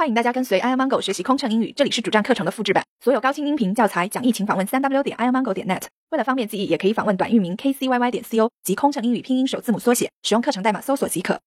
[0.00, 5.88] 欢迎大家跟随 i amango 学习空乘英语，这里是主站课程的复制版，所有高清音频教材讲义，请访问三 w 点 i amango 点 net。
[6.08, 11.42] 为了方便记忆，也可以访问短域名 kcyy 点 co 及空乘英语拼音首字母缩写，使用课程代码搜索即可。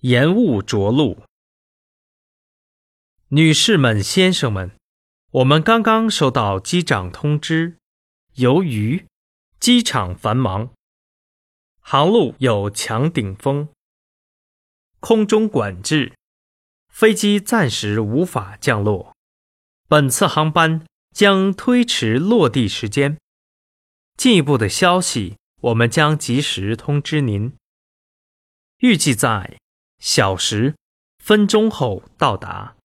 [0.00, 1.18] 延误着陆，
[3.28, 4.72] 女士们、先生们，
[5.30, 7.76] 我们刚刚收到机长通知，
[8.34, 9.06] 由于
[9.60, 10.70] 机场繁忙，
[11.78, 13.68] 航路有强顶风。
[15.00, 16.12] 空中管制，
[16.88, 19.14] 飞机暂时无法降落。
[19.86, 20.84] 本次航班
[21.14, 23.16] 将推迟落地时间。
[24.16, 27.54] 进一步的消息，我们将及时通知您。
[28.78, 29.58] 预计在
[29.98, 30.74] 小时、
[31.18, 32.76] 分钟后到达。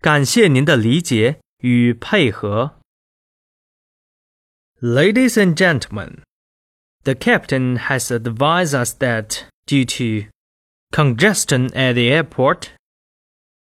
[0.00, 2.78] 感谢您的理解与配合。
[4.80, 6.22] Ladies and gentlemen,
[7.02, 10.30] the captain has advised us that due to
[10.92, 12.72] congestion at the airport,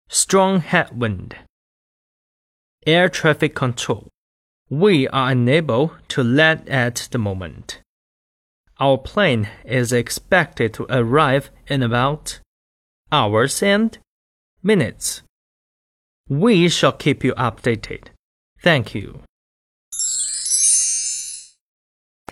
[0.09, 1.36] strong headwind,
[2.86, 4.08] air traffic control.
[4.69, 7.81] We are unable to land at the moment.
[8.80, 12.39] Our plane is expected to arrive in about
[13.11, 13.97] hours and
[14.64, 15.22] minutes.
[16.28, 18.08] We shall keep you updated.
[18.61, 19.22] Thank you.